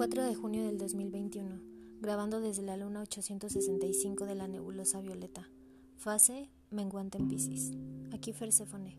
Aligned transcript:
4 0.00 0.24
de 0.24 0.34
junio 0.34 0.64
del 0.64 0.78
2021, 0.78 1.60
grabando 2.00 2.40
desde 2.40 2.62
la 2.62 2.78
luna 2.78 3.02
865 3.02 4.24
de 4.24 4.34
la 4.34 4.48
nebulosa 4.48 5.02
violeta. 5.02 5.50
Fase 5.98 6.48
menguante 6.70 7.18
en 7.18 7.28
Pisces. 7.28 7.72
Aquí 8.10 8.32
Fersefone. 8.32 8.96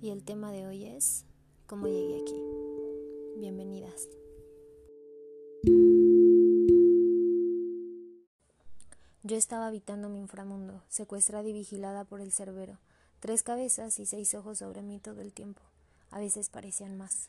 Y 0.00 0.10
el 0.10 0.22
tema 0.22 0.52
de 0.52 0.64
hoy 0.68 0.84
es 0.84 1.24
cómo 1.66 1.88
llegué 1.88 2.22
aquí. 2.22 2.40
Bienvenidas. 3.40 4.08
Yo 9.24 9.36
estaba 9.36 9.66
habitando 9.66 10.08
mi 10.08 10.20
inframundo, 10.20 10.84
secuestrada 10.88 11.48
y 11.48 11.52
vigilada 11.52 12.04
por 12.04 12.20
el 12.20 12.30
cerbero, 12.30 12.78
tres 13.18 13.42
cabezas 13.42 13.98
y 13.98 14.06
seis 14.06 14.36
ojos 14.36 14.58
sobre 14.58 14.82
mí 14.82 15.00
todo 15.00 15.20
el 15.20 15.32
tiempo. 15.32 15.62
A 16.12 16.20
veces 16.20 16.48
parecían 16.48 16.96
más. 16.96 17.28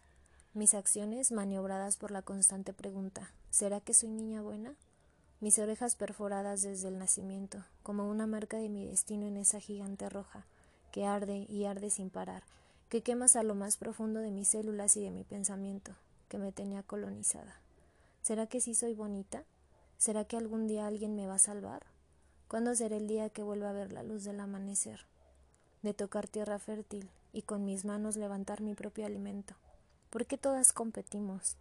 Mis 0.56 0.74
acciones 0.74 1.32
maniobradas 1.32 1.96
por 1.96 2.10
la 2.10 2.24
constante 2.24 2.74
pregunta 2.74 3.32
¿Será 3.52 3.82
que 3.82 3.94
soy 3.94 4.10
niña 4.10 4.42
buena? 4.42 4.74
Mis 5.42 5.60
orejas 5.60 5.96
perforadas 5.96 6.64
desde 6.64 6.88
el 6.88 6.98
nacimiento, 6.98 7.64
como 7.84 8.10
una 8.10 8.26
marca 8.26 8.58
de 8.58 8.68
mi 8.68 8.84
destino 8.84 9.28
en 9.28 9.38
esa 9.38 9.60
gigante 9.60 10.10
roja, 10.10 10.48
que 10.92 11.06
arde 11.06 11.46
y 11.48 11.66
arde 11.66 11.92
sin 11.92 12.10
parar, 12.10 12.42
que 12.90 13.04
quemas 13.04 13.36
a 13.36 13.44
lo 13.44 13.54
más 13.54 13.78
profundo 13.78 14.22
de 14.22 14.32
mis 14.32 14.48
células 14.48 14.98
y 14.98 15.04
de 15.04 15.12
mi 15.12 15.24
pensamiento, 15.24 15.92
que 16.30 16.40
me 16.40 16.52
tenía 16.52 16.82
colonizada. 16.82 17.62
¿Será 18.24 18.48
que 18.48 18.60
sí 18.60 18.74
soy 18.74 18.96
bonita? 18.96 19.44
¿Será 20.00 20.26
que 20.26 20.36
algún 20.36 20.66
día 20.66 20.88
alguien 20.88 21.16
me 21.16 21.28
va 21.28 21.36
a 21.36 21.40
salvar? 21.40 21.86
¿Cuándo 22.48 22.74
será 22.74 22.98
el 22.98 23.08
día 23.08 23.30
que 23.30 23.44
vuelva 23.44 23.70
a 23.70 23.74
ver 23.74 23.94
la 23.94 24.02
luz 24.02 24.24
del 24.24 24.40
amanecer? 24.40 25.02
De 25.84 25.94
tocar 25.94 26.28
tierra 26.28 26.58
fértil 26.58 27.08
y 27.34 27.44
con 27.44 27.66
mis 27.66 27.86
manos 27.86 28.16
levantar 28.16 28.62
mi 28.62 28.74
propio 28.74 29.06
alimento 29.06 29.54
¿Por 30.10 30.26
qué 30.26 30.40
todas 30.40 30.74
competimos? 30.74 31.56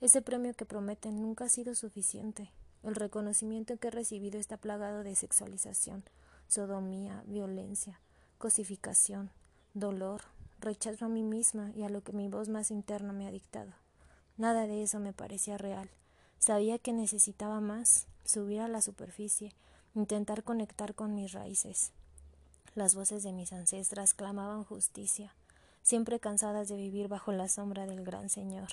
Ese 0.00 0.22
premio 0.22 0.54
que 0.54 0.64
prometen 0.64 1.20
nunca 1.20 1.46
ha 1.46 1.48
sido 1.48 1.74
suficiente. 1.74 2.52
El 2.84 2.94
reconocimiento 2.94 3.76
que 3.78 3.88
he 3.88 3.90
recibido 3.90 4.38
está 4.38 4.56
plagado 4.56 5.02
de 5.02 5.16
sexualización, 5.16 6.04
sodomía, 6.46 7.24
violencia, 7.26 8.00
cosificación, 8.38 9.30
dolor, 9.74 10.22
rechazo 10.60 11.06
a 11.06 11.08
mí 11.08 11.24
misma 11.24 11.72
y 11.74 11.82
a 11.82 11.88
lo 11.88 12.02
que 12.02 12.12
mi 12.12 12.28
voz 12.28 12.48
más 12.48 12.70
interna 12.70 13.12
me 13.12 13.26
ha 13.26 13.32
dictado. 13.32 13.72
Nada 14.36 14.68
de 14.68 14.84
eso 14.84 15.00
me 15.00 15.12
parecía 15.12 15.58
real. 15.58 15.90
Sabía 16.38 16.78
que 16.78 16.92
necesitaba 16.92 17.60
más, 17.60 18.06
subir 18.24 18.60
a 18.60 18.68
la 18.68 18.82
superficie, 18.82 19.52
intentar 19.96 20.44
conectar 20.44 20.94
con 20.94 21.16
mis 21.16 21.32
raíces. 21.32 21.90
Las 22.76 22.94
voces 22.94 23.24
de 23.24 23.32
mis 23.32 23.52
ancestras 23.52 24.14
clamaban 24.14 24.62
justicia, 24.62 25.34
siempre 25.82 26.20
cansadas 26.20 26.68
de 26.68 26.76
vivir 26.76 27.08
bajo 27.08 27.32
la 27.32 27.48
sombra 27.48 27.86
del 27.86 28.04
gran 28.04 28.30
Señor, 28.30 28.68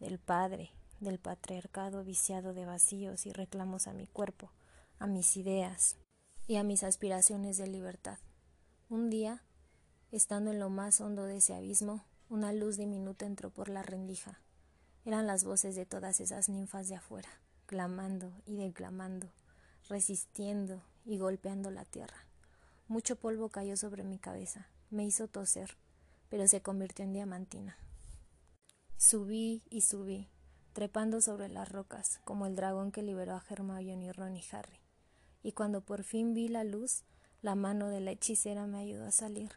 del 0.00 0.18
Padre, 0.18 0.70
del 1.00 1.18
patriarcado 1.18 2.04
viciado 2.04 2.54
de 2.54 2.64
vacíos 2.64 3.26
y 3.26 3.32
reclamos 3.32 3.86
a 3.86 3.92
mi 3.92 4.06
cuerpo, 4.06 4.50
a 4.98 5.06
mis 5.06 5.36
ideas 5.36 5.96
y 6.46 6.56
a 6.56 6.62
mis 6.62 6.84
aspiraciones 6.84 7.56
de 7.56 7.66
libertad. 7.66 8.18
Un 8.88 9.10
día, 9.10 9.42
estando 10.10 10.50
en 10.50 10.60
lo 10.60 10.70
más 10.70 11.00
hondo 11.00 11.24
de 11.24 11.38
ese 11.38 11.54
abismo, 11.54 12.04
una 12.28 12.52
luz 12.52 12.76
diminuta 12.76 13.26
entró 13.26 13.50
por 13.50 13.68
la 13.68 13.82
rendija. 13.82 14.40
Eran 15.04 15.26
las 15.26 15.44
voces 15.44 15.74
de 15.74 15.86
todas 15.86 16.20
esas 16.20 16.48
ninfas 16.48 16.88
de 16.88 16.94
afuera, 16.94 17.28
clamando 17.66 18.32
y 18.46 18.56
declamando, 18.56 19.28
resistiendo 19.88 20.82
y 21.04 21.18
golpeando 21.18 21.70
la 21.70 21.84
tierra. 21.84 22.26
Mucho 22.86 23.16
polvo 23.16 23.48
cayó 23.48 23.76
sobre 23.76 24.04
mi 24.04 24.18
cabeza, 24.18 24.68
me 24.90 25.04
hizo 25.04 25.26
toser, 25.26 25.76
pero 26.32 26.48
se 26.48 26.62
convirtió 26.62 27.04
en 27.04 27.12
diamantina. 27.12 27.76
Subí 28.96 29.62
y 29.68 29.82
subí, 29.82 30.30
trepando 30.72 31.20
sobre 31.20 31.50
las 31.50 31.70
rocas, 31.70 32.20
como 32.24 32.46
el 32.46 32.56
dragón 32.56 32.90
que 32.90 33.02
liberó 33.02 33.34
a 33.34 33.44
Hermione, 33.50 34.14
Ron 34.14 34.34
y 34.34 34.42
Harry. 34.50 34.80
Y 35.42 35.52
cuando 35.52 35.82
por 35.82 36.04
fin 36.04 36.32
vi 36.32 36.48
la 36.48 36.64
luz, 36.64 37.02
la 37.42 37.54
mano 37.54 37.90
de 37.90 38.00
la 38.00 38.12
hechicera 38.12 38.66
me 38.66 38.78
ayudó 38.78 39.04
a 39.04 39.10
salir. 39.10 39.50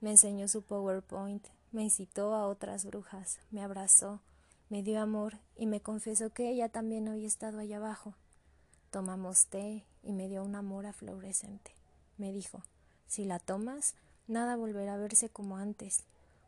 Me 0.00 0.12
enseñó 0.12 0.48
su 0.48 0.62
PowerPoint, 0.62 1.46
me 1.72 1.82
incitó 1.82 2.34
a 2.34 2.46
otras 2.46 2.86
brujas, 2.86 3.40
me 3.50 3.62
abrazó, 3.62 4.22
me 4.70 4.82
dio 4.82 5.02
amor 5.02 5.40
y 5.56 5.66
me 5.66 5.82
confesó 5.82 6.30
que 6.30 6.48
ella 6.48 6.70
también 6.70 7.06
había 7.06 7.28
estado 7.28 7.58
allá 7.58 7.76
abajo. 7.76 8.14
Tomamos 8.90 9.44
té 9.48 9.84
y 10.02 10.14
me 10.14 10.30
dio 10.30 10.42
un 10.42 10.54
amor 10.54 10.86
aflorescente. 10.86 11.74
Me 12.16 12.32
dijo, 12.32 12.62
si 13.06 13.26
la 13.26 13.40
tomas, 13.40 13.94
nada 14.26 14.56
volverá 14.56 14.94
a 14.94 14.96
verse 14.96 15.28
como 15.28 15.58
antes. 15.58 16.02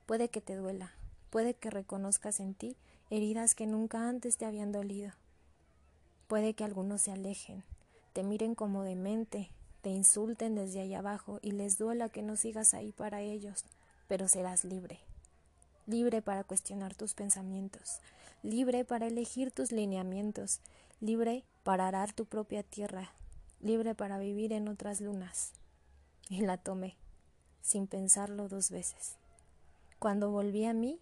Puede 0.07 0.29
que 0.29 0.41
te 0.41 0.55
duela, 0.55 0.93
puede 1.31 1.55
que 1.55 1.69
reconozcas 1.69 2.39
en 2.39 2.55
ti 2.55 2.77
heridas 3.11 3.55
que 3.55 3.67
nunca 3.67 4.09
antes 4.09 4.37
te 4.37 4.47
habían 4.47 4.73
dolido. 4.73 5.13
Puede 6.29 6.55
que 6.55 6.65
algunos 6.65 7.03
se 7.03 7.13
alejen, 7.13 7.65
te 8.13 8.23
miren 8.23 8.55
como 8.55 8.83
demente, 8.83 9.51
te 9.83 9.91
insulten 9.91 10.55
desde 10.55 10.81
allá 10.81 11.01
abajo 11.01 11.39
y 11.43 11.53
les 11.53 11.77
duela 11.77 12.09
que 12.09 12.23
no 12.23 12.37
sigas 12.37 12.73
ahí 12.73 12.93
para 12.93 13.21
ellos, 13.21 13.65
pero 14.09 14.29
serás 14.29 14.65
libre. 14.65 15.01
Libre 15.87 16.23
para 16.23 16.45
cuestionar 16.45 16.95
tus 16.95 17.15
pensamientos, 17.15 18.01
libre 18.43 18.85
para 18.85 19.07
elegir 19.07 19.51
tus 19.51 19.71
lineamientos, 19.73 20.61
libre 21.01 21.45
para 21.63 21.87
arar 21.89 22.13
tu 22.13 22.27
propia 22.27 22.63
tierra, 22.63 23.11
libre 23.61 23.95
para 23.95 24.19
vivir 24.19 24.53
en 24.53 24.69
otras 24.69 25.01
lunas. 25.01 25.53
Y 26.29 26.41
la 26.41 26.59
tomé, 26.59 26.97
sin 27.61 27.87
pensarlo 27.87 28.49
dos 28.49 28.71
veces. 28.71 29.17
Cuando 29.99 30.31
volví 30.31 30.67
a 30.67 30.75
mí, 30.75 31.01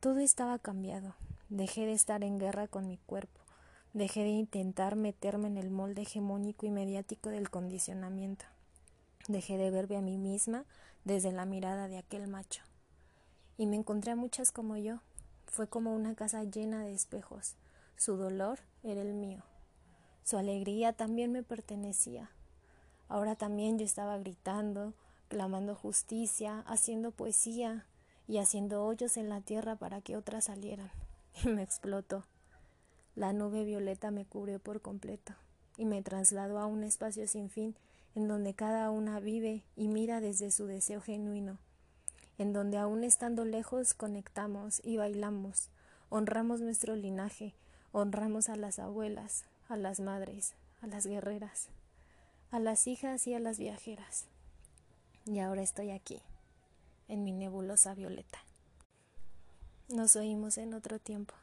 todo 0.00 0.18
estaba 0.18 0.58
cambiado. 0.58 1.14
Dejé 1.50 1.86
de 1.86 1.92
estar 1.92 2.24
en 2.24 2.38
guerra 2.40 2.66
con 2.66 2.88
mi 2.88 2.98
cuerpo. 2.98 3.40
Dejé 3.92 4.24
de 4.24 4.30
intentar 4.30 4.96
meterme 4.96 5.46
en 5.46 5.56
el 5.56 5.70
molde 5.70 6.02
hegemónico 6.02 6.66
y 6.66 6.70
mediático 6.70 7.30
del 7.30 7.48
condicionamiento. 7.48 8.44
Dejé 9.28 9.56
de 9.56 9.70
verme 9.70 9.98
a 9.98 10.00
mí 10.00 10.18
misma 10.18 10.64
desde 11.04 11.30
la 11.30 11.44
mirada 11.44 11.86
de 11.86 11.96
aquel 11.96 12.26
macho. 12.26 12.62
Y 13.56 13.66
me 13.66 13.76
encontré 13.76 14.10
a 14.10 14.16
muchas 14.16 14.50
como 14.50 14.76
yo. 14.76 14.98
Fue 15.46 15.68
como 15.68 15.94
una 15.94 16.16
casa 16.16 16.42
llena 16.42 16.82
de 16.82 16.92
espejos. 16.92 17.54
Su 17.96 18.16
dolor 18.16 18.58
era 18.82 19.00
el 19.00 19.14
mío. 19.14 19.44
Su 20.24 20.38
alegría 20.38 20.92
también 20.92 21.30
me 21.30 21.44
pertenecía. 21.44 22.32
Ahora 23.08 23.36
también 23.36 23.78
yo 23.78 23.84
estaba 23.84 24.18
gritando, 24.18 24.92
clamando 25.28 25.76
justicia, 25.76 26.64
haciendo 26.66 27.12
poesía, 27.12 27.86
y 28.26 28.38
haciendo 28.38 28.84
hoyos 28.84 29.16
en 29.16 29.28
la 29.28 29.40
tierra 29.40 29.76
para 29.76 30.00
que 30.00 30.16
otras 30.16 30.44
salieran. 30.44 30.90
Y 31.44 31.48
me 31.48 31.62
explotó. 31.62 32.24
La 33.16 33.32
nube 33.32 33.64
violeta 33.64 34.10
me 34.10 34.24
cubrió 34.24 34.58
por 34.58 34.80
completo 34.80 35.34
y 35.76 35.84
me 35.84 36.02
trasladó 36.02 36.58
a 36.58 36.66
un 36.66 36.84
espacio 36.84 37.26
sin 37.26 37.50
fin 37.50 37.74
en 38.14 38.28
donde 38.28 38.54
cada 38.54 38.90
una 38.90 39.18
vive 39.18 39.62
y 39.76 39.88
mira 39.88 40.20
desde 40.20 40.50
su 40.52 40.66
deseo 40.66 41.00
genuino, 41.00 41.58
en 42.38 42.52
donde 42.52 42.78
aún 42.78 43.02
estando 43.02 43.44
lejos 43.44 43.94
conectamos 43.94 44.80
y 44.84 44.96
bailamos, 44.96 45.68
honramos 46.08 46.60
nuestro 46.60 46.94
linaje, 46.94 47.54
honramos 47.92 48.48
a 48.48 48.56
las 48.56 48.78
abuelas, 48.78 49.44
a 49.68 49.76
las 49.76 49.98
madres, 49.98 50.54
a 50.80 50.86
las 50.86 51.06
guerreras, 51.06 51.68
a 52.52 52.60
las 52.60 52.86
hijas 52.86 53.26
y 53.26 53.34
a 53.34 53.40
las 53.40 53.58
viajeras. 53.58 54.26
Y 55.26 55.40
ahora 55.40 55.62
estoy 55.62 55.90
aquí 55.90 56.20
en 57.08 57.24
mi 57.24 57.32
nebulosa 57.32 57.94
violeta. 57.94 58.38
Nos 59.88 60.16
oímos 60.16 60.58
en 60.58 60.74
otro 60.74 60.98
tiempo. 60.98 61.34